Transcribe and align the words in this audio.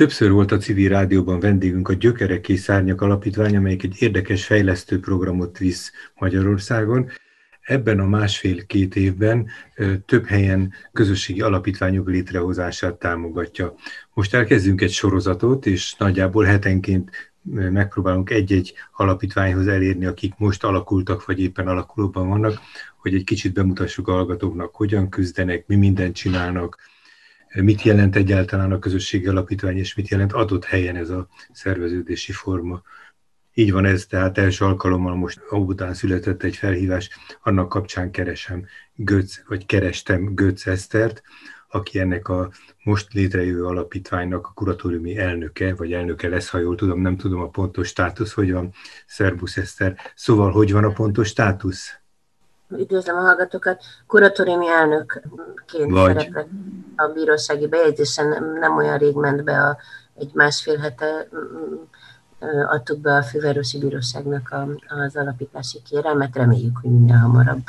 Többször 0.00 0.30
volt 0.30 0.52
a 0.52 0.56
civil 0.56 0.88
rádióban 0.88 1.40
vendégünk 1.40 1.88
a 1.88 1.92
Gyökerek 1.92 2.48
és 2.48 2.60
Szárnyak 2.60 3.00
Alapítvány, 3.00 3.56
amelyik 3.56 3.82
egy 3.82 3.96
érdekes 3.98 4.44
fejlesztő 4.44 5.00
programot 5.00 5.58
visz 5.58 5.92
Magyarországon. 6.18 7.08
Ebben 7.60 8.00
a 8.00 8.06
másfél-két 8.06 8.96
évben 8.96 9.48
több 10.06 10.26
helyen 10.26 10.72
közösségi 10.92 11.40
alapítványok 11.40 12.08
létrehozását 12.08 12.94
támogatja. 12.94 13.74
Most 14.14 14.34
elkezdünk 14.34 14.80
egy 14.80 14.92
sorozatot, 14.92 15.66
és 15.66 15.94
nagyjából 15.98 16.44
hetenként 16.44 17.10
megpróbálunk 17.52 18.30
egy-egy 18.30 18.74
alapítványhoz 18.92 19.66
elérni, 19.66 20.06
akik 20.06 20.34
most 20.36 20.64
alakultak, 20.64 21.24
vagy 21.24 21.40
éppen 21.40 21.68
alakulóban 21.68 22.28
vannak, 22.28 22.60
hogy 22.96 23.14
egy 23.14 23.24
kicsit 23.24 23.52
bemutassuk 23.52 24.08
a 24.08 24.12
hallgatóknak, 24.12 24.74
hogyan 24.74 25.08
küzdenek, 25.08 25.66
mi 25.66 25.76
mindent 25.76 26.14
csinálnak, 26.14 26.89
mit 27.54 27.82
jelent 27.82 28.16
egyáltalán 28.16 28.72
a 28.72 28.78
közösségi 28.78 29.26
alapítvány, 29.26 29.76
és 29.76 29.94
mit 29.94 30.08
jelent 30.08 30.32
adott 30.32 30.64
helyen 30.64 30.96
ez 30.96 31.10
a 31.10 31.28
szerveződési 31.52 32.32
forma. 32.32 32.82
Így 33.54 33.72
van 33.72 33.84
ez, 33.84 34.06
tehát 34.06 34.38
első 34.38 34.64
alkalommal 34.64 35.14
most 35.14 35.40
után 35.50 35.94
született 35.94 36.42
egy 36.42 36.56
felhívás, 36.56 37.10
annak 37.42 37.68
kapcsán 37.68 38.10
keresem 38.10 38.66
Götz, 38.94 39.42
vagy 39.48 39.66
kerestem 39.66 40.34
Götz 40.34 40.66
Esztert, 40.66 41.22
aki 41.68 41.98
ennek 41.98 42.28
a 42.28 42.50
most 42.84 43.12
létrejövő 43.12 43.64
alapítványnak 43.64 44.46
a 44.46 44.52
kuratóriumi 44.54 45.18
elnöke, 45.18 45.74
vagy 45.74 45.92
elnöke 45.92 46.28
lesz, 46.28 46.48
ha 46.48 46.58
jól 46.58 46.74
tudom, 46.74 47.00
nem 47.00 47.16
tudom 47.16 47.40
a 47.40 47.48
pontos 47.48 47.88
státusz, 47.88 48.32
hogy 48.32 48.52
van, 48.52 48.72
Szerbusz 49.06 49.56
Eszter. 49.56 49.96
Szóval, 50.14 50.50
hogy 50.50 50.72
van 50.72 50.84
a 50.84 50.92
pontos 50.92 51.28
státusz? 51.28 51.99
Üdvözlöm 52.78 53.16
a 53.16 53.20
hallgatókat, 53.20 53.82
kuratóriumi 54.06 54.68
elnökként 54.68 55.90
Vagy. 55.90 56.16
szerepek 56.16 56.46
a 56.96 57.06
bírósági 57.06 57.66
bejegyzésen, 57.66 58.44
nem 58.60 58.76
olyan 58.76 58.98
rég 58.98 59.14
ment 59.14 59.44
be 59.44 59.58
a, 59.58 59.76
egy 60.14 60.30
másfél 60.34 60.76
hete 60.76 61.28
adtuk 62.68 63.00
be 63.00 63.14
a 63.14 63.22
Fővárosi 63.22 63.78
Bíróságnak 63.78 64.50
a, 64.50 64.68
az 64.88 65.16
alapítási 65.16 65.78
kérelmet, 65.90 66.36
reméljük, 66.36 66.78
hogy 66.82 66.90
minél 66.90 67.16
hamarabb. 67.16 67.62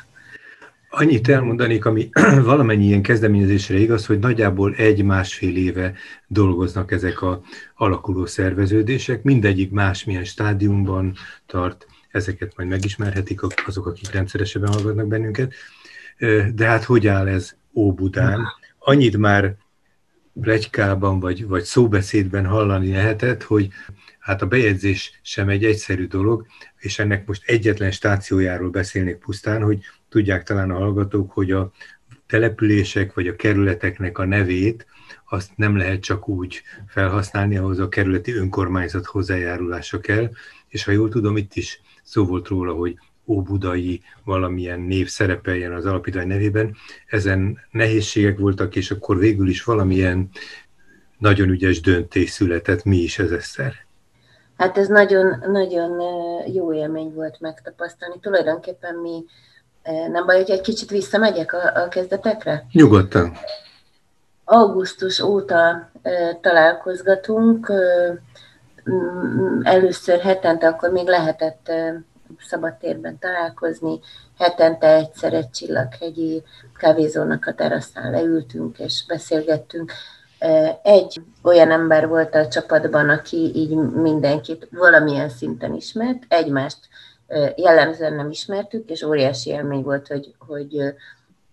Annyit 0.90 1.30
elmondanék, 1.30 1.86
ami 1.86 2.10
valamennyi 2.44 2.86
ilyen 2.86 3.02
kezdeményezésre 3.02 3.78
igaz, 3.78 4.06
hogy 4.06 4.20
nagyjából 4.20 4.74
egy-másfél 4.74 5.56
éve 5.56 5.94
dolgoznak 6.28 6.92
ezek 6.92 7.22
a 7.22 7.42
alakuló 7.76 8.26
szerveződések, 8.26 9.24
mindegyik 9.24 9.72
másmilyen 9.72 10.24
stádiumban 10.24 11.14
tart, 11.46 11.88
ezeket 12.12 12.54
majd 12.56 12.70
megismerhetik 12.70 13.40
azok, 13.68 13.86
akik 13.86 14.12
rendszeresebben 14.12 14.72
hallgatnak 14.72 15.08
bennünket. 15.08 15.54
De 16.54 16.66
hát 16.66 16.84
hogy 16.84 17.08
áll 17.08 17.28
ez 17.28 17.56
Óbudán? 17.74 18.48
Annyit 18.80 19.18
már 19.18 19.56
plegykában 20.42 21.20
vagy, 21.20 21.48
vagy 21.48 21.64
szóbeszédben 21.64 22.46
hallani 22.46 22.92
lehetett, 22.92 23.44
hogy 23.44 23.70
hát 24.20 24.42
a 24.42 24.48
bejegyzés 24.48 25.20
sem 25.22 25.50
egy 25.50 25.66
egyszerű 25.66 26.08
dolog, 26.08 26.46
és 26.78 27.00
ennek 27.00 27.28
most 27.28 27.44
egyetlen 27.46 27.92
stációjáról 27.92 28.70
beszélnék 28.70 29.16
pusztán, 29.18 29.64
hogy 29.64 29.80
tudják 30.10 30.44
talán 30.44 30.72
a 30.72 30.78
hallgatók, 30.78 31.32
hogy 31.32 31.52
a 31.52 31.72
települések 32.28 33.14
vagy 33.14 33.28
a 33.28 33.36
kerületeknek 33.36 34.18
a 34.18 34.26
nevét 34.26 34.86
azt 35.30 35.50
nem 35.56 35.78
lehet 35.78 36.02
csak 36.02 36.28
úgy 36.28 36.62
felhasználni, 36.88 37.58
ahhoz 37.58 37.80
a 37.80 37.90
kerületi 37.90 38.34
önkormányzat 38.34 39.06
hozzájárulása 39.06 40.00
kell, 40.00 40.30
és 40.68 40.84
ha 40.84 40.92
jól 40.92 41.10
tudom, 41.10 41.38
itt 41.38 41.56
is 41.56 41.82
szó 42.04 42.26
volt 42.26 42.48
róla, 42.48 42.74
hogy 42.74 42.98
óbudai 43.26 44.02
valamilyen 44.24 44.80
név 44.80 45.08
szerepeljen 45.08 45.74
az 45.74 45.86
alapítvány 45.86 46.28
nevében. 46.28 46.76
Ezen 47.08 47.60
nehézségek 47.72 48.38
voltak, 48.38 48.76
és 48.76 48.92
akkor 48.92 49.18
végül 49.18 49.48
is 49.48 49.64
valamilyen 49.64 50.30
nagyon 51.18 51.50
ügyes 51.50 51.82
döntés 51.82 52.30
született. 52.30 52.84
Mi 52.84 52.98
is 52.98 53.20
ez, 53.20 53.32
Eszter? 53.32 53.74
Hát 54.58 54.78
ez 54.78 54.88
nagyon, 54.88 55.44
nagyon 55.52 56.02
jó 56.54 56.74
élmény 56.74 57.14
volt 57.14 57.40
megtapasztalni. 57.40 58.16
Tulajdonképpen 58.22 58.96
mi, 58.96 59.24
nem 60.12 60.26
baj, 60.26 60.36
hogy 60.36 60.50
egy 60.50 60.62
kicsit 60.62 60.90
visszamegyek 60.90 61.54
a, 61.54 61.84
a 61.84 61.88
kezdetekre? 61.88 62.66
Nyugodtan. 62.72 63.38
Augusztus 64.54 65.20
óta 65.20 65.90
találkozgatunk, 66.42 67.72
először 69.64 70.20
hetente, 70.20 70.68
akkor 70.68 70.92
még 70.92 71.08
lehetett 71.08 71.72
szabadtérben 72.40 73.20
találkozni, 73.20 74.00
hetente 74.38 74.96
egyszer 74.96 75.34
egy 75.34 75.50
csillaghegyi 75.50 76.44
kávézónak 76.78 77.46
a 77.46 77.54
teraszán 77.54 78.12
leültünk 78.12 78.80
és 78.80 79.04
beszélgettünk. 79.08 79.92
Egy 80.84 81.22
olyan 81.44 81.72
ember 81.72 82.08
volt 82.08 82.36
a 82.36 82.48
csapatban, 82.48 83.10
aki 83.10 83.52
így 83.56 83.76
mindenkit 83.76 84.68
valamilyen 84.72 85.30
szinten 85.30 85.74
ismert, 85.74 86.24
egymást 86.28 86.80
jellemzően 87.56 88.14
nem 88.14 88.30
ismertük, 88.30 88.90
és 88.90 89.02
óriási 89.02 89.50
élmény 89.50 89.82
volt, 89.82 90.08
hogy, 90.08 90.36
hogy 90.40 90.94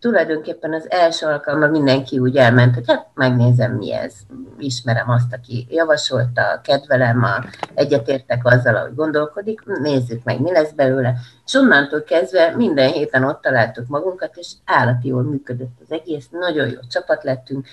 tulajdonképpen 0.01 0.73
az 0.73 0.91
első 0.91 1.27
alkalommal 1.27 1.69
mindenki 1.69 2.19
úgy 2.19 2.37
elment, 2.37 2.75
hogy 2.75 2.85
hát 2.87 3.07
megnézem 3.15 3.73
mi 3.73 3.93
ez, 3.93 4.15
ismerem 4.59 5.11
azt, 5.11 5.33
aki 5.33 5.67
javasolta, 5.71 6.61
kedvelem, 6.63 7.23
a, 7.23 7.45
egyetértek 7.75 8.45
azzal, 8.45 8.77
ahogy 8.77 8.95
gondolkodik, 8.95 9.61
nézzük 9.65 10.25
meg, 10.25 10.41
mi 10.41 10.53
lesz 10.53 10.73
belőle. 10.73 11.15
És 11.47 11.55
onnantól 11.55 12.03
kezdve 12.03 12.57
minden 12.57 12.93
héten 12.93 13.25
ott 13.25 13.43
találtuk 13.43 13.87
magunkat, 13.87 14.37
és 14.37 14.53
állati 14.65 15.09
jól 15.09 15.23
működött 15.23 15.79
az 15.85 15.93
egész, 15.93 16.29
nagyon 16.31 16.69
jó 16.69 16.79
csapat 16.91 17.25
lettünk, 17.25 17.67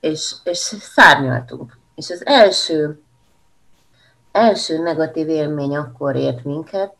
és, 0.00 0.34
és 0.44 0.58
szárnyaltunk. 0.80 1.78
És 1.94 2.10
az 2.10 2.26
első 2.26 3.01
első 4.42 4.82
negatív 4.82 5.28
élmény 5.28 5.76
akkor 5.76 6.16
ért 6.16 6.44
minket, 6.44 6.94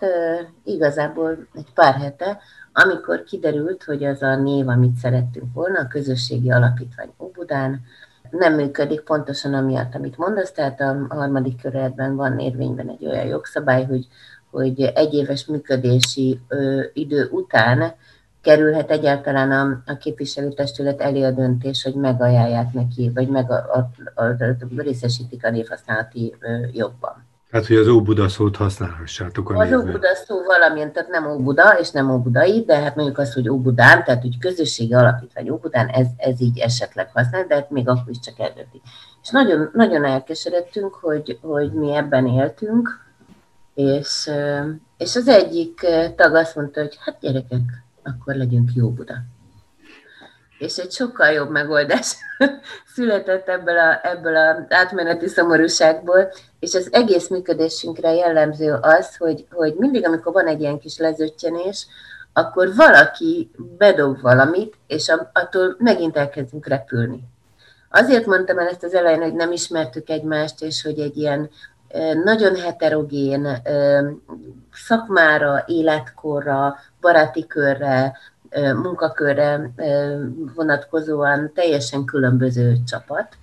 igazából 0.65 1.47
egy 1.55 1.73
pár 1.75 1.95
hete, 1.95 2.39
amikor 2.73 3.23
kiderült, 3.25 3.85
hogy 3.85 4.05
az 4.05 4.23
a 4.23 4.37
név, 4.37 4.69
amit 4.69 4.97
szerettünk 4.97 5.55
volna, 5.55 5.79
a 5.79 5.87
közösségi 5.87 6.51
alapítvány 6.51 7.13
Óbudán, 7.19 7.81
nem 8.31 8.55
működik 8.55 9.01
pontosan 9.01 9.55
amiatt, 9.55 9.95
amit 9.95 10.17
mondasz, 10.17 10.53
tehát 10.53 10.81
a 10.81 11.07
harmadik 11.09 11.61
körületben 11.63 12.17
van 12.17 12.39
érvényben 12.39 12.89
egy 12.89 13.07
olyan 13.07 13.27
jogszabály, 13.27 13.85
hogy, 13.85 14.07
hogy 14.51 14.83
egy 14.83 15.15
éves 15.15 15.47
működési 15.47 16.41
ö, 16.49 16.83
idő 16.93 17.29
után 17.31 17.95
kerülhet 18.43 18.91
egyáltalán 18.91 19.51
a, 19.51 19.83
a 19.93 19.97
képviselőtestület 19.97 21.01
elé 21.01 21.23
a 21.23 21.31
döntés, 21.31 21.83
hogy 21.83 21.95
megajánlják 21.95 22.73
neki, 22.73 23.11
vagy 23.15 23.29
meg 23.29 23.51
a, 23.51 23.55
a, 23.55 23.91
a, 24.15 24.25
a, 24.25 24.57
részesítik 24.77 25.45
a 25.45 25.51
névhasználati 25.51 26.35
jogban. 26.73 27.31
Tehát, 27.53 27.67
hogy 27.67 27.77
az 27.77 27.89
Óbuda 27.89 28.29
szót 28.29 28.57
használhassátok 28.57 29.51
a 29.51 29.57
Az 29.57 29.73
Óbuda 29.73 30.15
szó 30.15 30.43
valamilyen, 30.43 30.93
tehát 30.93 31.09
nem 31.09 31.27
Óbuda, 31.27 31.79
és 31.79 31.91
nem 31.91 32.11
Óbudai, 32.11 32.65
de 32.67 32.77
hát 32.77 32.97
mondjuk 32.97 33.19
azt, 33.19 33.33
hogy 33.33 33.49
Óbudán, 33.49 34.05
tehát 34.05 34.25
úgy 34.25 34.39
közösségi 34.39 34.95
alapítvány 34.95 35.51
Óbudán, 35.51 35.89
ez, 35.89 36.07
ez 36.17 36.41
így 36.41 36.59
esetleg 36.59 37.11
használ, 37.13 37.47
de 37.47 37.55
hát 37.55 37.71
még 37.71 37.89
akkor 37.89 38.11
is 38.11 38.19
csak 38.19 38.39
eredeti. 38.39 38.83
És 39.23 39.31
nagyon, 39.31 39.71
nagyon 39.73 40.05
elkeseredtünk, 40.05 40.95
hogy, 40.95 41.39
hogy 41.43 41.73
mi 41.73 41.95
ebben 41.95 42.27
éltünk, 42.27 42.89
és, 43.75 44.31
és 44.97 45.17
az 45.17 45.29
egyik 45.29 45.87
tag 46.17 46.35
azt 46.35 46.57
mondta, 46.57 46.81
hogy 46.81 46.99
hát 47.01 47.19
gyerekek, 47.21 47.85
akkor 48.03 48.35
legyünk 48.35 48.71
jó 48.75 48.91
Buda 48.91 49.15
és 50.63 50.77
egy 50.77 50.93
sokkal 50.93 51.31
jobb 51.31 51.51
megoldás 51.51 52.17
született 52.95 53.49
ebből, 53.49 53.79
a, 53.79 54.01
ebből 54.03 54.37
az 54.37 54.57
átmeneti 54.69 55.29
szomorúságból, 55.29 56.33
és 56.61 56.75
az 56.75 56.89
egész 56.93 57.29
működésünkre 57.29 58.15
jellemző 58.15 58.79
az, 58.81 59.17
hogy, 59.17 59.47
hogy 59.51 59.75
mindig, 59.75 60.07
amikor 60.07 60.33
van 60.33 60.47
egy 60.47 60.61
ilyen 60.61 60.79
kis 60.79 60.99
lezöttyenés, 60.99 61.87
akkor 62.33 62.75
valaki 62.75 63.51
bedob 63.79 64.21
valamit, 64.21 64.75
és 64.87 65.13
attól 65.33 65.77
megint 65.79 66.17
elkezdünk 66.17 66.67
repülni. 66.67 67.21
Azért 67.91 68.27
mondtam 68.27 68.59
el 68.59 68.69
ezt 68.69 68.85
az 68.85 68.95
elején, 68.95 69.23
hogy 69.23 69.35
nem 69.35 69.53
ismertük 69.53 70.09
egymást, 70.09 70.63
és 70.63 70.83
hogy 70.83 70.99
egy 70.99 71.17
ilyen 71.17 71.51
nagyon 72.25 72.57
heterogén 72.57 73.63
szakmára, 74.73 75.65
életkorra, 75.67 76.77
baráti 77.01 77.47
körre, 77.47 78.19
munkakörre 78.61 79.71
vonatkozóan 80.55 81.53
teljesen 81.55 82.05
különböző 82.05 82.77
csapat. 82.87 83.37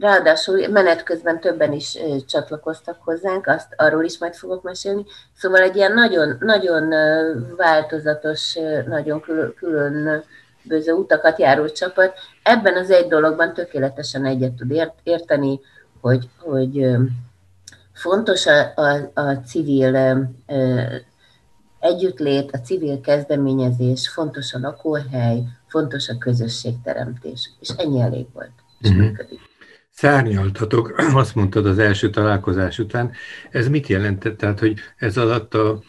Ráadásul 0.00 0.68
menet 0.68 1.02
közben 1.02 1.40
többen 1.40 1.72
is 1.72 1.98
csatlakoztak 2.26 2.96
hozzánk, 3.04 3.46
azt 3.46 3.74
arról 3.76 4.04
is 4.04 4.18
majd 4.18 4.34
fogok 4.34 4.62
mesélni. 4.62 5.04
Szóval 5.36 5.60
egy 5.60 5.76
ilyen 5.76 5.92
nagyon, 5.92 6.36
nagyon 6.40 6.88
változatos, 7.56 8.58
nagyon 8.86 9.24
különböző 9.56 10.92
utakat 10.92 11.38
járó 11.38 11.68
csapat. 11.68 12.14
Ebben 12.42 12.76
az 12.76 12.90
egy 12.90 13.08
dologban 13.08 13.54
tökéletesen 13.54 14.24
egyet 14.24 14.52
tud 14.52 14.88
érteni, 15.02 15.60
hogy, 16.00 16.28
hogy 16.38 16.96
fontos 17.92 18.46
a, 18.46 18.72
a, 18.74 19.10
a 19.14 19.32
civil 19.32 20.26
együttlét, 21.86 22.50
a 22.50 22.60
civil 22.60 23.00
kezdeményezés, 23.00 24.08
fontos 24.08 24.52
a 24.52 24.58
lakóhely, 24.58 25.42
fontos 25.66 26.08
a 26.08 26.18
közösségteremtés, 26.18 27.50
és 27.60 27.68
ennyi 27.76 28.00
elég 28.00 28.26
volt, 28.32 28.52
és 28.80 28.88
uh-huh. 28.88 29.04
működik. 29.04 29.40
szárnyaltatok, 29.90 30.94
azt 31.14 31.34
mondtad 31.34 31.66
az 31.66 31.78
első 31.78 32.10
találkozás 32.10 32.78
után. 32.78 33.12
Ez 33.50 33.68
mit 33.68 33.86
jelentett? 33.86 34.36
Tehát, 34.36 34.58
hogy 34.58 34.78
ez 34.96 35.16
alatt 35.16 35.54
a 35.54 35.82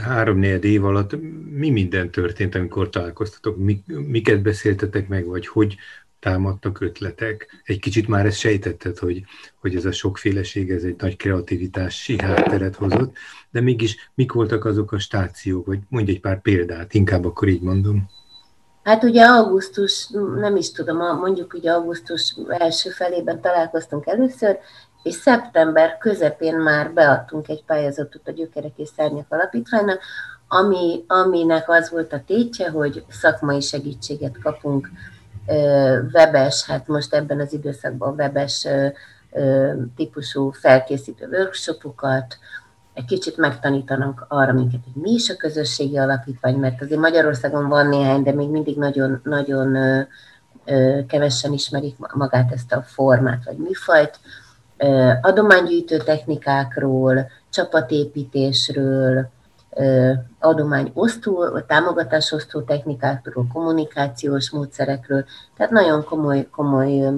három-négy 0.00 0.64
év 0.64 0.84
alatt 0.84 1.16
mi 1.50 1.70
minden 1.70 2.10
történt, 2.10 2.54
amikor 2.54 2.90
találkoztatok? 2.90 3.56
miket 3.86 4.42
beszéltetek 4.42 5.08
meg, 5.08 5.26
vagy 5.26 5.46
hogy 5.46 5.76
támadtak 6.20 6.80
ötletek? 6.80 7.62
Egy 7.64 7.78
kicsit 7.78 8.08
már 8.08 8.26
ezt 8.26 8.38
sejtetted, 8.38 8.98
hogy, 8.98 9.24
hogy 9.60 9.76
ez 9.76 9.84
a 9.84 9.92
sokféleség, 9.92 10.70
ez 10.70 10.82
egy 10.82 10.96
nagy 10.98 11.16
kreativitási 11.16 12.20
hátteret 12.20 12.76
hozott, 12.76 13.16
de 13.50 13.60
mégis 13.60 14.10
mik 14.14 14.32
voltak 14.32 14.64
azok 14.64 14.92
a 14.92 14.98
stációk, 14.98 15.66
vagy 15.66 15.78
mondj 15.88 16.10
egy 16.10 16.20
pár 16.20 16.40
példát, 16.40 16.94
inkább 16.94 17.24
akkor 17.24 17.48
így 17.48 17.62
mondom. 17.62 18.10
Hát 18.82 19.02
ugye 19.04 19.24
augusztus, 19.24 20.08
nem 20.36 20.56
is 20.56 20.72
tudom, 20.72 20.96
mondjuk 20.96 21.54
ugye 21.54 21.70
augusztus 21.70 22.36
első 22.48 22.90
felében 22.90 23.40
találkoztunk 23.40 24.06
először, 24.06 24.58
és 25.02 25.14
szeptember 25.14 25.98
közepén 25.98 26.56
már 26.56 26.92
beadtunk 26.92 27.48
egy 27.48 27.64
pályázatot 27.64 28.28
a 28.28 28.30
Gyökerek 28.30 28.72
és 28.76 28.88
Szárnyak 28.96 29.26
Alapítványnak, 29.28 30.00
ami, 30.48 31.04
aminek 31.06 31.68
az 31.70 31.90
volt 31.90 32.12
a 32.12 32.22
tétje, 32.26 32.70
hogy 32.70 33.04
szakmai 33.08 33.60
segítséget 33.60 34.38
kapunk 34.42 34.90
webes, 36.12 36.66
hát 36.66 36.86
most 36.86 37.14
ebben 37.14 37.40
az 37.40 37.52
időszakban 37.52 38.14
webes 38.14 38.66
típusú 39.96 40.50
felkészítő 40.50 41.28
workshopokat, 41.32 42.38
egy 42.94 43.04
kicsit 43.04 43.36
megtanítanak 43.36 44.26
arra 44.28 44.52
minket, 44.52 44.80
hogy 44.84 45.02
mi 45.02 45.10
is 45.10 45.30
a 45.30 45.36
közösségi 45.36 45.98
alapítvány, 45.98 46.56
mert 46.56 46.82
azért 46.82 47.00
Magyarországon 47.00 47.68
van 47.68 47.86
néhány, 47.86 48.22
de 48.22 48.32
még 48.32 48.48
mindig 48.48 48.76
nagyon, 48.76 49.20
nagyon 49.24 49.76
kevesen 51.06 51.52
ismerik 51.52 51.96
magát 52.14 52.52
ezt 52.52 52.72
a 52.72 52.82
formát 52.82 53.44
vagy 53.44 53.56
műfajt. 53.56 54.18
Adománygyűjtő 55.20 55.96
technikákról, 55.96 57.30
csapatépítésről, 57.50 59.30
adományosztó, 60.38 61.58
támogatásosztó 61.66 62.62
technikákról, 62.62 63.46
kommunikációs 63.52 64.50
módszerekről, 64.50 65.24
tehát 65.56 65.72
nagyon 65.72 66.04
komoly, 66.04 66.48
komoly 66.50 67.12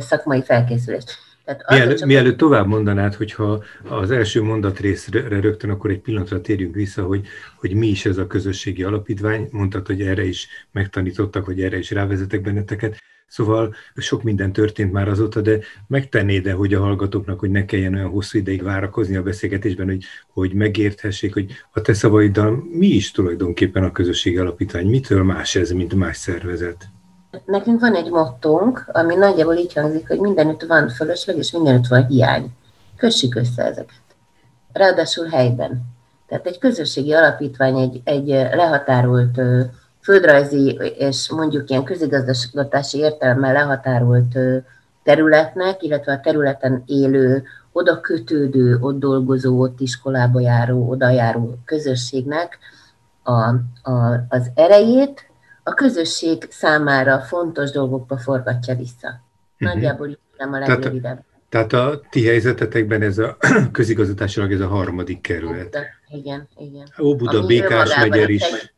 szakmai 0.00 0.42
felkészülés. 0.42 1.04
Tehát 1.44 1.70
mielőtt, 1.70 1.96
csak... 1.96 2.08
mielőtt 2.08 2.36
tovább 2.36 2.66
mondanád, 2.66 3.14
hogyha 3.14 3.62
az 3.88 4.10
első 4.10 4.42
mondatrészre 4.42 5.40
rögtön, 5.40 5.70
akkor 5.70 5.90
egy 5.90 6.00
pillanatra 6.00 6.40
térjünk 6.40 6.74
vissza, 6.74 7.02
hogy, 7.04 7.26
hogy 7.56 7.74
mi 7.74 7.86
is 7.86 8.06
ez 8.06 8.18
a 8.18 8.26
közösségi 8.26 8.82
alapítvány. 8.82 9.48
Mondtad, 9.50 9.86
hogy 9.86 10.00
erre 10.00 10.24
is 10.24 10.48
megtanítottak, 10.70 11.44
hogy 11.44 11.62
erre 11.62 11.78
is 11.78 11.90
rávezetek 11.90 12.40
benneteket. 12.40 12.96
Szóval 13.32 13.74
sok 13.96 14.22
minden 14.22 14.52
történt 14.52 14.92
már 14.92 15.08
azóta, 15.08 15.40
de 15.40 15.58
megtennéd 15.86 16.46
-e, 16.46 16.52
hogy 16.52 16.74
a 16.74 16.80
hallgatóknak, 16.80 17.38
hogy 17.40 17.50
ne 17.50 17.64
kelljen 17.64 17.94
olyan 17.94 18.08
hosszú 18.08 18.38
ideig 18.38 18.62
várakozni 18.62 19.16
a 19.16 19.22
beszélgetésben, 19.22 19.86
hogy, 19.86 20.04
hogy 20.32 20.52
megérthessék, 20.52 21.32
hogy 21.32 21.52
a 21.72 21.80
te 21.80 21.94
szavaiddal 21.94 22.64
mi 22.72 22.86
is 22.86 23.10
tulajdonképpen 23.10 23.84
a 23.84 23.92
közösségi 23.92 24.36
alapítvány, 24.36 24.86
mitől 24.86 25.22
más 25.22 25.54
ez, 25.54 25.70
mint 25.70 25.94
más 25.94 26.16
szervezet? 26.16 26.88
Nekünk 27.44 27.80
van 27.80 27.94
egy 27.94 28.10
mottónk, 28.10 28.84
ami 28.92 29.14
nagyjából 29.14 29.56
így 29.56 29.72
hangzik, 29.72 30.08
hogy 30.08 30.18
mindenütt 30.18 30.62
van 30.62 30.88
fölösleg, 30.88 31.36
és 31.36 31.52
mindenütt 31.52 31.86
van 31.86 32.06
hiány. 32.06 32.50
Kössük 32.96 33.34
össze 33.34 33.64
ezeket. 33.64 34.02
Ráadásul 34.72 35.26
helyben. 35.26 35.82
Tehát 36.28 36.46
egy 36.46 36.58
közösségi 36.58 37.12
alapítvány, 37.12 37.78
egy, 37.78 38.00
egy 38.04 38.26
lehatárolt 38.26 39.40
földrajzi 40.02 40.78
és 40.98 41.30
mondjuk 41.30 41.70
ilyen 41.70 41.84
közigazgatási 41.84 42.98
értelemmel 42.98 43.52
lehatárolt 43.52 44.38
területnek, 45.02 45.82
illetve 45.82 46.12
a 46.12 46.20
területen 46.20 46.82
élő, 46.86 47.44
oda 47.72 48.00
kötődő, 48.00 48.78
ott 48.80 48.98
dolgozó, 48.98 49.60
ott 49.60 49.80
iskolába 49.80 50.40
járó, 50.40 50.88
oda 50.88 51.10
járó 51.10 51.58
közösségnek 51.64 52.58
a, 53.22 53.32
a, 53.90 54.24
az 54.28 54.50
erejét, 54.54 55.30
a 55.62 55.74
közösség 55.74 56.46
számára 56.50 57.20
fontos 57.20 57.70
dolgokba 57.70 58.16
forgatja 58.16 58.74
vissza. 58.74 59.08
Mhm. 59.58 59.70
Nagyjából 59.70 60.08
így 60.08 60.18
nem 60.36 60.52
a 60.52 60.58
legrövidebb. 60.58 61.24
Tehát 61.48 61.72
a 61.72 62.00
ti 62.10 62.26
helyzetetekben 62.26 63.02
ez 63.02 63.18
a 63.18 63.36
közigazgatásilag 63.72 64.52
ez 64.52 64.60
a 64.60 64.68
harmadik 64.68 65.20
kerület. 65.20 65.66
Óbuda, 65.66 65.84
igen, 66.08 66.48
igen. 66.56 66.86
Óbuda, 67.00 67.46
Békás 67.46 67.96
megyer 67.96 68.28
is. 68.28 68.71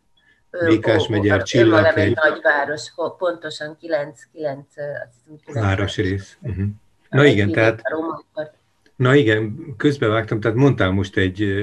Békás 0.67 1.07
megyer, 1.09 1.43
Csillaghegy. 1.43 2.07
egy 2.07 2.19
nagyváros, 2.23 2.93
pontosan 3.19 3.77
9, 3.81 4.21
9, 4.33 4.67
9 5.45 5.59
Városrész. 5.61 6.37
Uh-huh. 6.41 6.65
Na 7.09 7.25
igen, 7.25 7.51
tehát... 7.51 7.83
Na 8.97 9.15
igen, 9.15 9.75
közbevágtam, 9.77 10.41
tehát 10.41 10.57
mondtál 10.57 10.91
most 10.91 11.17
egy 11.17 11.55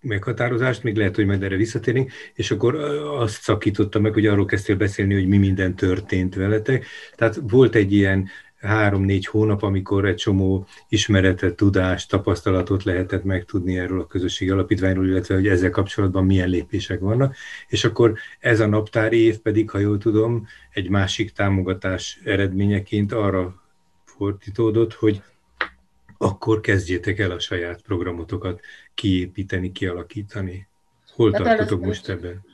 meghatározást, 0.00 0.82
még 0.82 0.96
lehet, 0.96 1.14
hogy 1.14 1.26
majd 1.26 1.42
erre 1.42 1.56
visszatérünk, 1.56 2.12
és 2.34 2.50
akkor 2.50 2.74
azt 3.18 3.42
szakította 3.42 4.00
meg, 4.00 4.12
hogy 4.12 4.26
arról 4.26 4.44
kezdtél 4.44 4.76
beszélni, 4.76 5.14
hogy 5.14 5.26
mi 5.26 5.36
minden 5.36 5.74
történt 5.74 6.34
veletek. 6.34 6.84
Tehát 7.14 7.38
volt 7.42 7.74
egy 7.74 7.92
ilyen 7.92 8.28
három-négy 8.60 9.26
hónap, 9.26 9.62
amikor 9.62 10.04
egy 10.04 10.14
csomó 10.14 10.66
ismeretet, 10.88 11.56
tudást, 11.56 12.10
tapasztalatot 12.10 12.84
lehetett 12.84 13.24
megtudni 13.24 13.78
erről 13.78 14.00
a 14.00 14.06
közösségi 14.06 14.50
alapítványról, 14.50 15.06
illetve 15.06 15.34
hogy 15.34 15.48
ezzel 15.48 15.70
kapcsolatban 15.70 16.24
milyen 16.24 16.48
lépések 16.48 17.00
vannak. 17.00 17.36
És 17.68 17.84
akkor 17.84 18.14
ez 18.38 18.60
a 18.60 18.66
naptári 18.66 19.18
év 19.18 19.38
pedig, 19.38 19.70
ha 19.70 19.78
jól 19.78 19.98
tudom, 19.98 20.46
egy 20.70 20.90
másik 20.90 21.30
támogatás 21.30 22.20
eredményeként 22.24 23.12
arra 23.12 23.62
fordítódott, 24.04 24.92
hogy 24.92 25.22
akkor 26.18 26.60
kezdjétek 26.60 27.18
el 27.18 27.30
a 27.30 27.38
saját 27.38 27.82
programotokat 27.82 28.60
kiépíteni, 28.94 29.72
kialakítani. 29.72 30.68
Hol 31.14 31.32
hát 31.32 31.42
tartotok 31.42 31.84
most 31.84 32.08
ebben? 32.08 32.44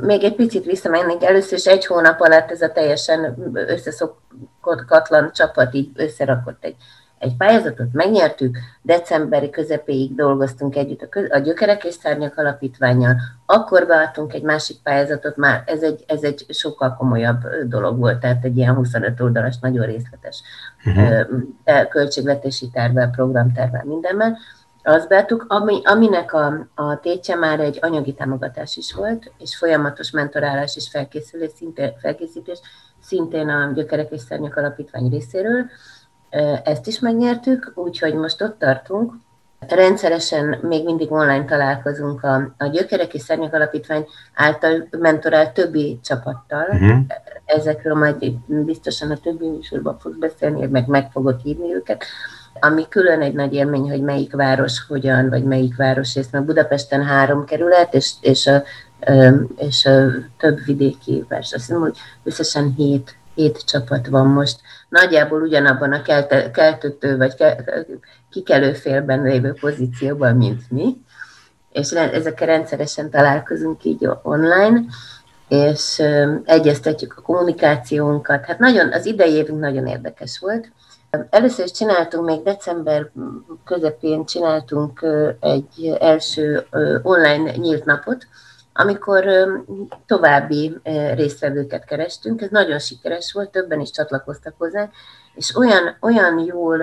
Még 0.00 0.24
egy 0.24 0.34
picit 0.34 0.64
visszamennék, 0.64 1.24
először 1.24 1.58
is 1.58 1.64
egy 1.64 1.86
hónap 1.86 2.20
alatt 2.20 2.50
ez 2.50 2.62
a 2.62 2.72
teljesen 2.72 3.36
összeszokatlan 3.52 5.30
csapat 5.32 5.74
így 5.74 5.90
összerakott 5.94 6.64
egy 6.64 6.76
egy 7.18 7.36
pályázatot 7.36 7.92
megnyertük, 7.92 8.58
decemberi 8.82 9.50
közepéig 9.50 10.14
dolgoztunk 10.14 10.76
együtt 10.76 11.08
a 11.30 11.38
Gyökerek 11.38 11.84
és 11.84 11.94
Szárnyak 11.94 12.38
Alapítványjal, 12.38 13.16
akkor 13.46 13.86
beadtunk 13.86 14.32
egy 14.32 14.42
másik 14.42 14.76
pályázatot, 14.82 15.36
már 15.36 15.62
ez 15.66 15.82
egy, 15.82 16.04
ez 16.06 16.22
egy 16.22 16.46
sokkal 16.48 16.94
komolyabb 16.94 17.40
dolog 17.64 17.98
volt, 17.98 18.18
tehát 18.18 18.44
egy 18.44 18.56
ilyen 18.56 18.74
25 18.74 19.20
oldalas, 19.20 19.58
nagyon 19.58 19.86
részletes 19.86 20.42
uh-huh. 20.84 21.88
költségvetési 21.88 22.70
tervvel, 22.72 23.10
programtervvel, 23.10 23.84
mindenben. 23.84 24.36
Beadtuk, 25.08 25.44
ami, 25.48 25.80
aminek 25.84 26.32
a, 26.32 26.68
a 26.74 27.00
tétje 27.00 27.36
már 27.36 27.60
egy 27.60 27.78
anyagi 27.80 28.14
támogatás 28.14 28.76
is 28.76 28.92
volt, 28.92 29.32
és 29.38 29.56
folyamatos 29.56 30.10
mentorálás 30.10 30.76
és 30.76 30.88
felkészülés, 30.90 31.50
szintén, 31.56 31.92
felkészítés, 32.00 32.58
szintén 33.00 33.48
a 33.48 33.72
Gyökerek 33.74 34.10
és 34.10 34.20
Szárnyak 34.20 34.56
Alapítvány 34.56 35.08
részéről, 35.10 35.64
ezt 36.64 36.86
is 36.86 36.98
megnyertük, 36.98 37.72
úgyhogy 37.74 38.14
most 38.14 38.42
ott 38.42 38.58
tartunk. 38.58 39.12
Rendszeresen 39.68 40.58
még 40.62 40.84
mindig 40.84 41.12
online 41.12 41.44
találkozunk 41.44 42.22
a, 42.22 42.54
a 42.58 42.66
Gyökerek 42.66 43.14
és 43.14 43.20
Szárnyak 43.22 43.54
Alapítvány 43.54 44.06
által 44.34 44.88
mentorált 44.90 45.52
többi 45.52 46.00
csapattal. 46.02 46.66
Uh-huh. 46.70 46.98
Ezekről 47.44 47.94
majd 47.94 48.30
biztosan 48.46 49.10
a 49.10 49.16
többi 49.16 49.48
műsorban 49.48 49.98
fog 49.98 50.18
beszélni, 50.18 50.66
meg 50.66 50.86
meg 50.86 51.10
fogok 51.10 51.44
írni 51.44 51.74
őket. 51.74 52.04
Ami 52.60 52.88
külön 52.88 53.20
egy 53.20 53.34
nagy 53.34 53.54
élmény, 53.54 53.90
hogy 53.90 54.02
melyik 54.02 54.34
város 54.34 54.84
hogyan, 54.88 55.28
vagy 55.28 55.44
melyik 55.44 55.76
város 55.76 56.14
rész, 56.14 56.30
mert 56.30 56.44
Budapesten 56.44 57.04
három 57.04 57.44
kerület, 57.44 57.94
és, 57.94 58.12
és, 58.20 58.46
a, 58.46 58.62
és 59.56 59.86
a 59.86 60.06
több 60.38 60.64
vidéki 60.64 61.24
város. 61.28 61.52
Azt 61.52 61.66
hiszem, 61.66 61.80
hogy 61.80 61.96
összesen 62.24 62.74
hét 62.76 63.16
hét 63.38 63.64
csapat 63.64 64.06
van 64.06 64.26
most. 64.26 64.60
Nagyjából 64.88 65.42
ugyanabban 65.42 65.92
a 65.92 66.02
keltető 66.52 67.16
vagy 67.16 67.34
kikelő 68.30 68.72
félben 68.72 69.22
lévő 69.22 69.52
pozícióban, 69.60 70.36
mint 70.36 70.70
mi, 70.70 70.96
és 71.72 71.90
ezekkel 71.90 72.46
rendszeresen 72.46 73.10
találkozunk 73.10 73.84
így 73.84 74.08
online, 74.22 74.80
és 75.48 76.02
egyeztetjük 76.44 77.14
a 77.16 77.22
kommunikációnkat. 77.22 78.44
Hát 78.44 78.58
nagyon, 78.58 78.92
az 78.92 79.06
idei 79.06 79.32
évünk 79.32 79.60
nagyon 79.60 79.86
érdekes 79.86 80.38
volt. 80.38 80.72
Először 81.10 81.64
is 81.64 81.70
csináltunk, 81.70 82.24
még 82.24 82.42
december 82.42 83.10
közepén 83.64 84.24
csináltunk 84.24 85.06
egy 85.40 85.96
első 86.00 86.66
online 87.02 87.56
nyílt 87.56 87.84
napot, 87.84 88.26
amikor 88.72 89.24
további 90.06 90.76
résztvevőket 91.14 91.84
kerestünk, 91.84 92.40
ez 92.40 92.50
nagyon 92.50 92.78
sikeres 92.78 93.32
volt, 93.32 93.50
többen 93.50 93.80
is 93.80 93.90
csatlakoztak 93.90 94.54
hozzá, 94.58 94.88
és 95.34 95.56
olyan, 95.56 95.96
olyan 96.00 96.38
jól, 96.38 96.80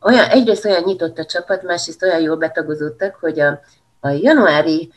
olyan, 0.00 0.28
egyrészt 0.28 0.64
olyan 0.64 0.82
nyitott 0.84 1.18
a 1.18 1.24
csapat, 1.24 1.62
másrészt 1.62 2.02
olyan 2.02 2.20
jól 2.20 2.36
betagozódtak, 2.36 3.14
hogy 3.20 3.40
a, 3.40 3.60
a 4.00 4.08
januári 4.08 4.92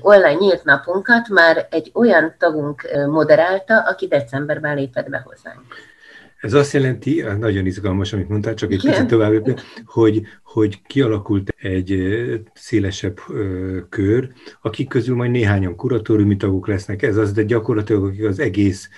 online 0.00 0.32
nyílt 0.32 0.64
napunkat 0.64 1.28
már 1.28 1.66
egy 1.70 1.90
olyan 1.94 2.34
tagunk 2.38 2.88
moderálta, 3.06 3.80
aki 3.80 4.06
decemberben 4.06 4.76
lépett 4.76 5.08
be 5.08 5.22
hozzánk. 5.24 5.62
Ez 6.40 6.52
azt 6.52 6.72
jelenti, 6.72 7.22
nagyon 7.38 7.66
izgalmas, 7.66 8.12
amit 8.12 8.28
mondtál, 8.28 8.54
csak 8.54 8.72
egy 8.72 8.80
kicsit 8.80 9.06
tovább, 9.06 9.60
hogy, 9.84 10.22
hogy 10.42 10.82
kialakult 10.86 11.54
egy 11.56 12.18
szélesebb 12.54 13.20
kör, 13.88 14.32
akik 14.62 14.88
közül 14.88 15.16
majd 15.16 15.30
néhányan 15.30 15.76
kuratóriumi 15.76 16.36
tagok 16.36 16.66
lesznek, 16.66 17.02
ez 17.02 17.16
az, 17.16 17.32
de 17.32 17.42
gyakorlatilag 17.42 18.04
akik 18.04 18.24
az 18.24 18.38
egész 18.38 18.88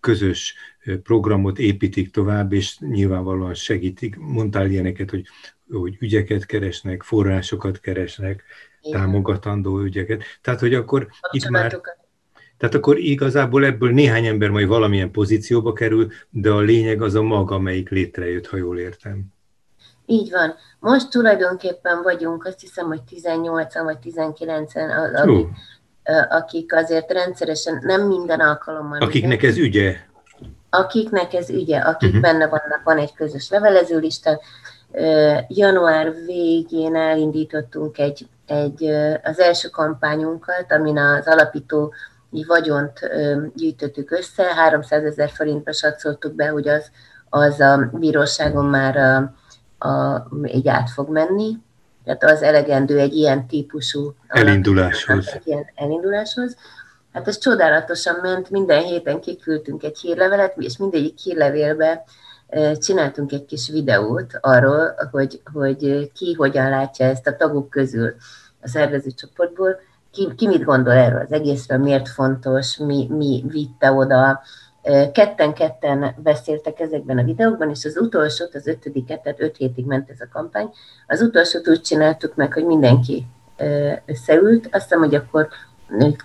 közös 0.00 0.54
programot 1.02 1.58
építik 1.58 2.10
tovább, 2.10 2.52
és 2.52 2.78
nyilvánvalóan 2.78 3.54
segítik. 3.54 4.16
Mondtál 4.16 4.70
ilyeneket, 4.70 5.10
hogy, 5.10 5.26
hogy 5.70 5.96
ügyeket 6.00 6.46
keresnek, 6.46 7.02
forrásokat 7.02 7.80
keresnek, 7.80 8.42
Igen. 8.80 9.00
támogatandó 9.00 9.80
ügyeket. 9.80 10.22
Tehát, 10.40 10.60
hogy 10.60 10.74
akkor 10.74 11.08
itt 11.30 11.48
már 11.48 11.80
tehát 12.62 12.76
akkor 12.76 12.98
igazából 12.98 13.64
ebből 13.64 13.92
néhány 13.92 14.26
ember 14.26 14.50
majd 14.50 14.66
valamilyen 14.66 15.10
pozícióba 15.10 15.72
kerül, 15.72 16.08
de 16.30 16.50
a 16.50 16.60
lényeg 16.60 17.02
az 17.02 17.14
a 17.14 17.22
maga, 17.22 17.54
amelyik 17.54 17.88
létrejött, 17.88 18.46
ha 18.46 18.56
jól 18.56 18.78
értem. 18.78 19.24
Így 20.06 20.30
van. 20.30 20.54
Most 20.78 21.10
tulajdonképpen 21.10 22.02
vagyunk, 22.02 22.46
azt 22.46 22.60
hiszem, 22.60 22.86
hogy 22.86 23.00
18-an 23.10 23.80
vagy 23.84 23.96
19-en, 24.04 25.14
akik, 25.14 25.48
akik 26.28 26.74
azért 26.74 27.12
rendszeresen, 27.12 27.78
nem 27.84 28.06
minden 28.06 28.40
alkalommal. 28.40 29.00
Akiknek 29.00 29.42
ez 29.42 29.56
ügye? 29.56 29.96
Akiknek 30.70 31.34
ez 31.34 31.50
ügye, 31.50 31.78
akik 31.78 32.08
uh-huh. 32.08 32.22
benne 32.22 32.46
vannak, 32.46 32.80
van 32.84 32.98
egy 32.98 33.14
közös 33.14 33.50
levelezőlista. 33.50 34.40
Január 35.48 36.12
végén 36.26 36.96
elindítottunk 36.96 37.98
egy, 37.98 38.26
egy, 38.46 38.84
az 39.22 39.38
első 39.38 39.68
kampányunkat, 39.68 40.72
amin 40.72 40.98
az 40.98 41.26
alapító 41.26 41.92
így 42.32 42.46
vagyont 42.46 43.00
gyűjtöttük 43.54 44.10
össze, 44.10 44.54
300 44.54 45.04
ezer 45.04 45.30
forintba 45.30 45.72
satszoltuk 45.72 46.34
be, 46.34 46.48
hogy 46.48 46.68
az, 46.68 46.90
az 47.28 47.60
a 47.60 47.90
bíróságon 47.92 48.64
már 48.64 48.96
a, 48.96 49.34
a, 49.88 50.26
így 50.44 50.68
át 50.68 50.90
fog 50.90 51.08
menni, 51.08 51.56
tehát 52.04 52.24
az 52.24 52.42
elegendő 52.42 52.98
egy 52.98 53.14
ilyen 53.14 53.46
típusú 53.46 54.14
elinduláshoz. 54.26 55.28
Egy 55.32 55.46
ilyen 55.46 55.66
elinduláshoz. 55.74 56.56
Hát 57.12 57.28
ez 57.28 57.38
csodálatosan 57.38 58.18
ment, 58.22 58.50
minden 58.50 58.82
héten 58.82 59.20
kiküldtünk 59.20 59.82
egy 59.82 59.98
hírlevelet, 59.98 60.54
és 60.56 60.76
mindegyik 60.76 61.18
hírlevélbe 61.18 62.04
csináltunk 62.76 63.32
egy 63.32 63.44
kis 63.44 63.68
videót 63.68 64.38
arról, 64.40 64.94
hogy, 65.10 65.40
hogy 65.52 66.10
ki 66.12 66.32
hogyan 66.32 66.70
látja 66.70 67.06
ezt 67.06 67.26
a 67.26 67.36
tagok 67.36 67.70
közül 67.70 68.14
a 68.62 68.68
szervezőcsoportból, 68.68 69.80
ki, 70.12 70.32
ki 70.36 70.46
mit 70.46 70.64
gondol 70.64 70.92
erről 70.92 71.20
az 71.20 71.32
egészről, 71.32 71.78
miért 71.78 72.08
fontos, 72.08 72.76
mi, 72.76 73.08
mi 73.10 73.44
vitte 73.48 73.92
oda. 73.92 74.42
Ketten-ketten 75.12 76.14
beszéltek 76.22 76.80
ezekben 76.80 77.18
a 77.18 77.24
videókban, 77.24 77.70
és 77.70 77.84
az 77.84 77.96
utolsót, 77.96 78.54
az 78.54 78.66
ötödiket, 78.66 79.22
tehát 79.22 79.40
öt 79.40 79.56
hétig 79.56 79.84
ment 79.84 80.10
ez 80.10 80.20
a 80.20 80.28
kampány, 80.32 80.70
az 81.06 81.20
utolsót 81.20 81.68
úgy 81.68 81.80
csináltuk 81.80 82.34
meg, 82.34 82.52
hogy 82.52 82.64
mindenki 82.64 83.26
összeült, 84.06 84.68
azt 84.72 84.82
hiszem, 84.82 84.98
hogy 84.98 85.14
akkor 85.14 85.48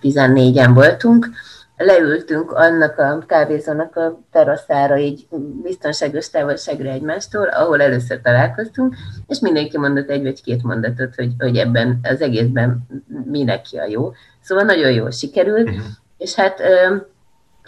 14-en 0.02 0.72
voltunk, 0.74 1.30
leültünk 1.78 2.52
annak 2.52 2.98
a 2.98 3.24
kávézónak 3.28 3.96
a 3.96 4.20
teraszára, 4.32 4.98
így 4.98 5.28
biztonságos 5.64 6.30
távolságra 6.30 6.90
egymástól, 6.90 7.48
ahol 7.48 7.82
először 7.82 8.22
találkoztunk, 8.22 8.96
és 9.28 9.40
mindenki 9.40 9.78
mondott 9.78 10.10
egy 10.10 10.24
vagy 10.24 10.44
két 10.44 10.64
mondatot, 10.64 11.16
hogy, 11.16 11.34
hogy 11.40 11.58
ebben 11.58 12.00
az 12.04 12.22
egészben 12.22 12.88
mi 13.26 13.44
neki 13.44 13.78
a 13.78 13.86
jó. 13.86 14.12
Szóval 14.42 14.64
nagyon 14.64 14.92
jól 14.92 15.12
sikerült, 15.12 15.70
uh-huh. 15.70 15.86
és 16.18 16.36
hát 16.36 16.62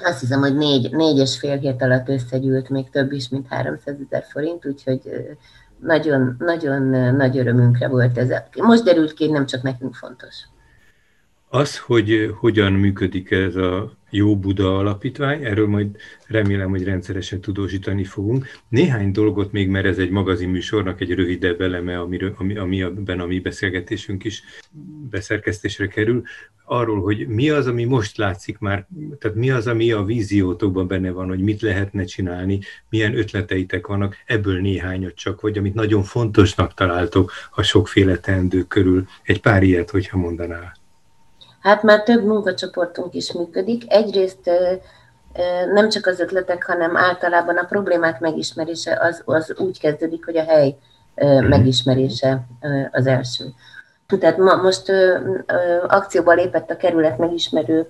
azt 0.04 0.20
hiszem, 0.20 0.39
hogy 0.39 0.56
négy, 0.56 0.96
négy 0.96 1.18
és 1.18 1.39
fél 1.39 1.58
hét 1.58 1.82
alatt 1.82 2.10
összegyűlt 2.10 2.70
még 2.70 2.89
több 2.89 3.12
is, 3.12 3.30
mint 3.30 3.48
300 3.48 3.96
ezer 4.10 4.24
forint, 4.30 4.66
úgyhogy 4.66 5.01
nagyon, 5.80 6.36
nagyon 6.39 6.82
nagy 7.16 7.38
örömünkre 7.38 7.88
volt 7.88 8.18
ez. 8.18 8.30
Most 8.56 8.84
derült 8.84 9.13
ki, 9.13 9.32
nem 9.32 9.46
csak 9.46 9.62
nekünk 9.62 9.96
fontos. 9.96 10.36
Az, 11.51 11.77
hogy 11.77 12.34
hogyan 12.39 12.74
működik 12.74 13.32
ez 13.32 13.56
a 13.56 13.98
Jó 14.10 14.38
Buda 14.38 14.77
Alapítvány, 14.77 15.46
erről 15.46 15.68
majd 15.68 15.98
remélem, 16.27 16.70
hogy 16.70 16.84
rendszeresen 16.84 17.41
tudósítani 17.41 18.03
fogunk. 18.03 18.46
Néhány 18.68 19.12
dolgot 19.12 19.51
még, 19.51 19.70
mert 19.70 19.86
ez 19.86 19.98
egy 19.98 20.10
magazinműsornak 20.10 21.01
egy 21.01 21.13
rövidebb 21.13 21.62
eleme, 21.62 22.00
amiről, 22.00 22.34
ami, 22.38 22.58
amiben 22.58 23.20
a 23.20 23.25
mi 23.25 23.39
beszélgetésünk 23.39 24.24
is 24.24 24.44
beszerkesztésre 25.10 25.88
kerül, 25.88 26.24
arról, 26.65 27.01
hogy 27.01 27.27
mi 27.27 27.50
az, 27.50 27.68
ami 27.68 27.84
most 27.84 28.18
látszik 28.18 28.58
már, 28.58 28.88
tehát 29.20 29.38
mi 29.38 29.50
az, 29.50 29.68
ami 29.68 29.91
a 29.91 30.03
víziótokban 30.03 30.88
benne 30.88 31.12
van, 31.12 31.27
hogy 31.27 31.39
mit 31.39 31.62
lehetne 31.62 32.03
csinálni, 32.03 32.60
milyen 32.89 33.18
ötleteitek 33.18 33.88
vannak, 33.88 34.18
ebből 34.25 34.62
néhányat 34.62 35.15
csak, 35.15 35.41
vagy 35.41 35.58
amit 35.58 35.74
nagyon 35.74 36.03
fontosnak 36.03 36.74
találtok 36.74 37.32
a 37.51 37.62
sokféle 37.62 38.18
teendő 38.18 38.63
körül. 38.63 39.08
Egy 39.24 39.41
pár 39.41 39.63
ilyet, 39.63 39.89
hogyha 39.89 40.18
mondanál. 40.18 40.79
Hát 41.60 41.84
már 41.84 42.04
több 42.04 42.25
munkacsoportunk 42.25 43.13
is 43.13 43.32
működik. 43.34 43.94
Egyrészt 43.94 44.51
nem 45.74 45.89
csak 45.89 46.06
az 46.06 46.20
ötletek, 46.20 46.66
hanem 46.66 46.98
általában 46.98 47.58
a 47.58 47.63
problémák 47.63 48.20
megismerése 48.20 48.98
az, 49.01 49.22
az 49.25 49.54
úgy 49.58 49.80
kezdődik, 49.80 50.25
hogy 50.25 50.38
a 50.38 50.44
hely 50.44 50.75
mhm. 51.16 51.46
megismerése 51.46 52.42
az 52.92 53.08
első. 53.08 53.46
Tehát 54.20 54.38
ma, 54.38 54.56
most 54.56 54.92
akcióba 55.88 56.34
lépett 56.34 56.70
a 56.70 56.78
kerület 56.78 57.18
megismerő 57.18 57.89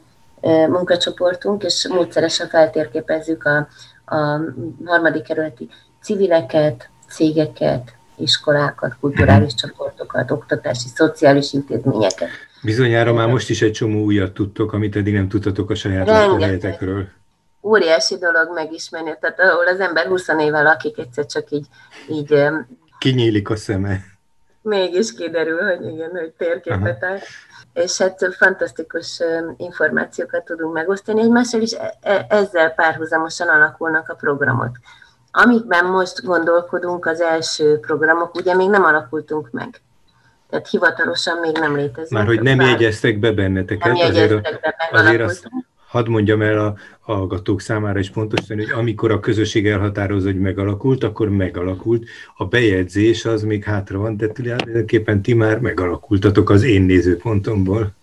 munkacsoportunk, 0.67 1.63
és 1.63 1.87
módszeresen 1.87 2.47
feltérképezzük 2.47 3.45
a, 3.45 3.67
a 4.15 4.39
harmadik 4.85 5.23
kerületi 5.23 5.69
civileket, 6.01 6.89
cégeket, 7.09 7.93
iskolákat, 8.15 8.95
kulturális 8.99 9.53
csoportokat, 9.53 10.31
oktatási, 10.31 10.87
szociális 10.87 11.53
intézményeket. 11.53 12.29
Bizonyára 12.63 13.13
már 13.13 13.27
most 13.27 13.49
is 13.49 13.61
egy 13.61 13.71
csomó 13.71 14.03
újat 14.03 14.33
tudtok, 14.33 14.73
amit 14.73 14.95
eddig 14.95 15.13
nem 15.13 15.27
tudtatok 15.27 15.69
a 15.69 15.75
saját 15.75 16.07
lakóhelyetekről. 16.07 17.07
Óriási 17.61 18.17
dolog 18.17 18.51
megismerni, 18.53 19.17
tehát 19.19 19.39
ahol 19.39 19.67
az 19.67 19.79
ember 19.79 20.05
20 20.05 20.27
éve 20.27 20.61
lakik, 20.61 20.97
egyszer 20.97 21.25
csak 21.25 21.51
így... 21.51 21.65
így 22.09 22.43
Kinyílik 22.99 23.49
a 23.49 23.55
szeme. 23.55 23.99
Mégis 24.61 25.13
kiderül, 25.13 25.61
hogy 25.61 25.93
igen, 25.93 26.09
hogy 26.11 26.31
térképet 26.37 27.03
áll. 27.03 27.17
És 27.73 27.97
hát 27.97 28.35
fantasztikus 28.35 29.21
információkat 29.57 30.45
tudunk 30.45 30.73
megosztani 30.73 31.21
egymással, 31.21 31.61
és 31.61 31.73
e, 31.73 31.97
e, 32.01 32.25
ezzel 32.29 32.69
párhuzamosan 32.69 33.47
alakulnak 33.47 34.09
a 34.09 34.15
programok. 34.15 34.71
Amikben 35.31 35.85
most 35.85 36.23
gondolkodunk, 36.23 37.05
az 37.05 37.21
első 37.21 37.79
programok, 37.79 38.35
ugye 38.35 38.55
még 38.55 38.69
nem 38.69 38.83
alakultunk 38.83 39.49
meg 39.51 39.81
tehát 40.49 40.67
hivatalosan 40.69 41.39
még 41.39 41.57
nem 41.57 41.75
létezik. 41.75 42.11
Már 42.11 42.25
hogy 42.25 42.41
nem 42.41 42.57
bár... 42.57 42.67
jegyeztek 42.69 43.19
be 43.19 43.31
benneteket. 43.31 43.85
Nem 43.85 43.95
jegyeztek 43.95 44.45
azért, 44.45 44.61
be, 44.61 44.99
azért 44.99 45.21
azt 45.21 45.49
hadd 45.89 46.09
mondjam 46.09 46.41
el 46.41 46.59
a 46.59 46.75
hallgatók 46.99 47.61
számára 47.61 47.99
is 47.99 48.09
pontosan, 48.09 48.57
hogy 48.57 48.71
amikor 48.71 49.11
a 49.11 49.19
közösség 49.19 49.67
elhatározza, 49.67 50.27
hogy 50.27 50.39
megalakult, 50.39 51.03
akkor 51.03 51.29
megalakult. 51.29 52.07
A 52.37 52.45
bejegyzés 52.45 53.25
az 53.25 53.43
még 53.43 53.63
hátra 53.63 53.99
van, 53.99 54.17
de 54.17 54.27
tulajdonképpen 54.27 55.21
ti 55.21 55.33
már 55.33 55.59
megalakultatok 55.59 56.49
az 56.49 56.63
én 56.63 56.81
nézőpontomból. 56.81 57.95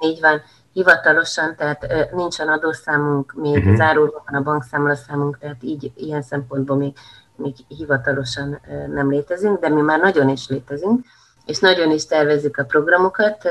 Így 0.00 0.20
van. 0.20 0.42
Hivatalosan, 0.72 1.54
tehát 1.56 1.86
nincsen 2.14 2.48
adószámunk, 2.48 3.34
még 3.36 3.56
uh-huh. 3.56 3.76
zárulva 3.76 4.24
van 4.26 4.40
a 4.40 4.42
bankszámlaszámunk, 4.42 5.38
tehát 5.38 5.62
így 5.62 5.92
ilyen 5.96 6.22
szempontból 6.22 6.76
még, 6.76 6.92
még 7.36 7.54
hivatalosan 7.68 8.60
nem 8.94 9.10
létezünk, 9.10 9.60
de 9.60 9.68
mi 9.68 9.80
már 9.80 10.00
nagyon 10.00 10.28
is 10.28 10.48
létezünk 10.48 11.04
és 11.46 11.58
nagyon 11.58 11.90
is 11.90 12.06
tervezzük 12.06 12.56
a 12.56 12.64
programokat. 12.64 13.42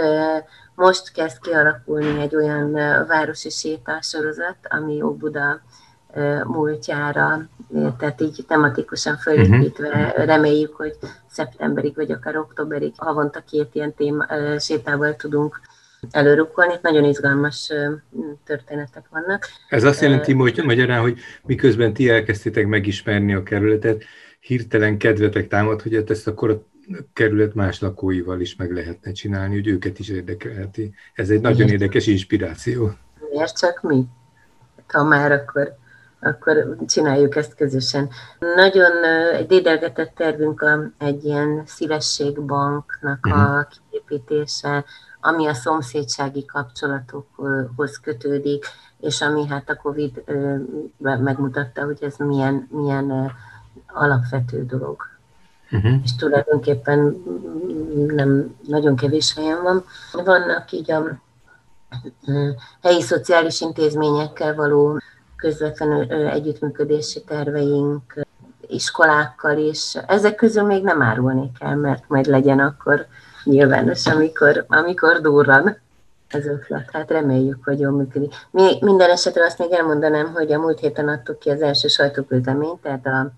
Most 0.75 1.11
kezd 1.11 1.39
kialakulni 1.41 2.21
egy 2.21 2.35
olyan 2.35 2.71
városi 3.07 3.49
sétásorozat, 3.49 4.57
ami 4.69 5.01
Óbuda 5.01 5.61
múltjára, 6.43 7.47
tehát 7.97 8.21
így 8.21 8.45
tematikusan 8.47 9.17
fölépítve 9.17 9.87
uh-huh. 9.87 10.25
reméljük, 10.25 10.75
hogy 10.75 10.97
szeptemberig 11.29 11.95
vagy 11.95 12.11
akár 12.11 12.37
októberig 12.37 12.93
havonta 12.97 13.43
két 13.49 13.69
ilyen 13.71 13.93
téma, 13.93 14.25
sétával 14.59 15.15
tudunk 15.15 15.59
előrukkolni. 16.11 16.73
Itt 16.73 16.81
nagyon 16.81 17.03
izgalmas 17.03 17.71
történetek 18.45 19.03
vannak. 19.09 19.47
Ez 19.69 19.83
azt 19.83 20.01
jelenti, 20.01 20.33
hogy 20.33 20.61
magyarán, 20.63 21.01
hogy 21.01 21.19
miközben 21.43 21.93
ti 21.93 22.09
elkezdtétek 22.09 22.67
megismerni 22.67 23.33
a 23.33 23.43
kerületet, 23.43 24.03
hirtelen 24.39 24.97
kedvetek 24.97 25.47
támad, 25.47 25.81
hogy 25.81 25.95
hát 25.95 26.09
ezt 26.09 26.27
akkor 26.27 26.49
a 26.49 26.63
kerület 27.13 27.53
más 27.53 27.79
lakóival 27.79 28.39
is 28.39 28.55
meg 28.55 28.71
lehetne 28.71 29.11
csinálni, 29.11 29.53
hogy 29.53 29.67
őket 29.67 29.99
is 29.99 30.09
érdekelheti. 30.09 30.93
Ez 31.13 31.29
egy 31.29 31.41
nagyon 31.41 31.67
érdekes 31.67 32.07
inspiráció. 32.07 32.91
Miért 33.31 33.57
csak 33.57 33.81
mi? 33.81 34.05
Ha 34.87 35.03
már 35.03 35.31
akkor, 35.31 35.75
akkor 36.21 36.75
csináljuk 36.87 37.35
ezt 37.35 37.55
közösen. 37.55 38.09
Nagyon 38.55 39.03
egy 39.33 39.47
dédelgetett 39.47 40.15
tervünk 40.15 40.61
a, 40.61 40.91
egy 40.97 41.23
ilyen 41.25 41.63
szívességbanknak 41.65 43.25
a 43.25 43.37
mhm. 43.37 43.59
kiépítése, 43.89 44.85
ami 45.21 45.47
a 45.47 45.53
szomszédsági 45.53 46.45
kapcsolatokhoz 46.45 47.97
kötődik. 47.97 48.65
és 48.99 49.21
ami 49.21 49.47
hát 49.47 49.69
a 49.69 49.75
Covid 49.75 50.23
megmutatta, 50.97 51.83
hogy 51.83 51.97
ez 52.01 52.15
milyen, 52.17 52.67
milyen 52.71 53.31
alapvető 53.87 54.65
dolog. 54.65 55.12
Uh-huh. 55.73 55.93
És 56.03 56.15
tulajdonképpen 56.15 57.23
nem 58.07 58.55
nagyon 58.67 58.95
kevés 58.95 59.33
helyen 59.33 59.63
van. 59.63 59.85
Vannak 60.11 60.71
így 60.71 60.91
a 60.91 61.03
helyi 62.81 63.01
szociális 63.01 63.61
intézményekkel 63.61 64.55
való 64.55 64.99
közvetlenül 65.35 66.27
együttműködési 66.27 67.23
terveink, 67.23 68.25
iskolákkal 68.67 69.57
is. 69.57 69.95
Ezek 70.07 70.35
közül 70.35 70.63
még 70.63 70.83
nem 70.83 71.01
árulnék 71.01 71.57
el, 71.59 71.75
mert 71.75 72.03
majd 72.07 72.25
legyen 72.25 72.59
akkor 72.59 73.05
nyilvános, 73.43 74.07
amikor, 74.07 74.65
amikor 74.67 75.21
durran 75.21 75.77
az 76.31 76.45
ötlet. 76.45 76.89
Hát 76.91 77.11
reméljük, 77.11 77.63
hogy 77.63 77.79
jól 77.79 77.91
működik. 77.91 78.33
Mi, 78.51 78.77
minden 78.79 79.09
esetre 79.09 79.45
azt 79.45 79.59
még 79.59 79.71
elmondanám, 79.71 80.31
hogy 80.33 80.51
a 80.51 80.59
múlt 80.59 80.79
héten 80.79 81.07
adtuk 81.07 81.39
ki 81.39 81.49
az 81.49 81.61
első 81.61 81.87
sajtóközleményt, 81.87 82.81
tehát 82.81 83.05
a, 83.05 83.31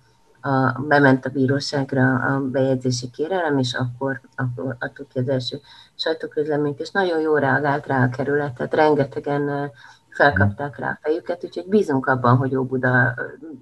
a, 0.46 0.82
bement 0.88 1.25
a 1.25 1.30
bíróságra 1.30 2.16
a 2.16 2.40
bejegyzési 2.40 3.10
kérelem, 3.10 3.58
és 3.58 3.74
akkor, 3.74 4.22
akkor 4.36 4.75
adtuk 4.80 5.08
ki 5.08 5.20
az 5.20 5.30
első 5.30 5.60
sajtóközleményt, 5.96 6.80
és 6.80 6.92
nagyon 6.92 7.20
jól 7.20 7.40
reagált 7.40 7.86
rá 7.88 8.04
a 8.04 8.10
kerület, 8.10 8.54
tehát 8.54 8.74
rengetegen 8.74 9.72
felkapták 10.10 10.78
rá 10.78 10.90
a 10.90 11.00
fejüket, 11.02 11.44
úgyhogy 11.44 11.68
bízunk 11.68 12.06
abban, 12.06 12.38
hogy 12.38 12.52
Jó 12.52 12.64
Buda, 12.64 13.14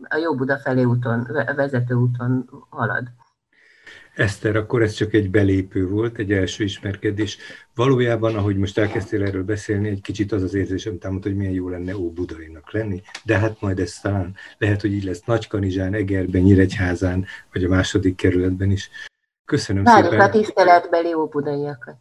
a 0.10 0.18
Jó 0.18 0.36
Buda 0.36 0.58
felé 0.58 0.84
úton, 0.84 1.28
vezető 1.56 1.94
úton 1.94 2.50
halad. 2.70 3.08
Eszter, 4.16 4.56
akkor 4.56 4.82
ez 4.82 4.94
csak 4.94 5.14
egy 5.14 5.30
belépő 5.30 5.88
volt, 5.88 6.18
egy 6.18 6.32
első 6.32 6.64
ismerkedés. 6.64 7.38
Valójában, 7.76 8.36
ahogy 8.36 8.58
most 8.58 8.78
elkezdtél 8.78 9.24
erről 9.24 9.44
beszélni, 9.44 9.90
egy 9.90 10.02
kicsit 10.02 10.32
az 10.32 10.44
az 10.44 10.54
érzésem 10.54 10.98
támad, 10.98 11.24
hogy 11.24 11.36
milyen 11.36 11.54
jó 11.54 11.70
lenne 11.70 11.98
Óbudainak 11.98 12.72
lenni, 12.72 13.02
de 13.24 13.38
hát 13.38 13.62
majd 13.62 13.80
ez 13.80 14.00
talán 14.00 14.36
lehet, 14.58 14.82
hogy 14.82 14.94
így 14.94 15.04
lesz 15.04 15.24
Nagykanizsán, 15.26 15.94
Egerben, 15.94 16.42
Nyíregyházán, 16.42 17.26
vagy 17.54 17.64
a 17.64 17.70
második 17.70 18.16
kerületben 18.16 18.72
is. 18.72 18.90
Köszönöm 19.46 19.84
Várjuk 19.84 20.12
szépen. 20.12 20.28
A 20.28 20.30
tiszteletbeli 20.30 21.14
Óbudaiakat. 21.14 21.96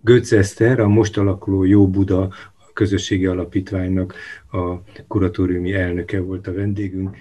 Götz 0.00 0.32
Eszter, 0.32 0.80
a 0.80 0.88
most 0.88 1.18
alakuló 1.18 1.64
Jó 1.64 1.88
Buda 1.88 2.28
közösségi 2.72 3.26
alapítványnak 3.26 4.14
a 4.50 4.74
kuratóriumi 5.08 5.74
elnöke 5.74 6.20
volt 6.20 6.46
a 6.46 6.52
vendégünk. 6.52 7.16